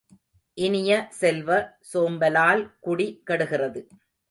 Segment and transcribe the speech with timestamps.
[0.57, 1.49] இனிய செல்வ,
[1.93, 3.81] சோம்பலால் குடி கெடுகிறது.